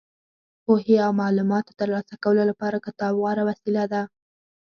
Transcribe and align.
پوهې 0.63 0.95
او 1.05 1.11
معلوماتو 1.21 1.77
ترلاسه 1.79 2.13
کولو 2.23 2.43
لپاره 2.51 2.83
کتاب 2.85 3.13
غوره 3.21 3.43
وسیله 3.49 3.83
ده. 3.93 4.01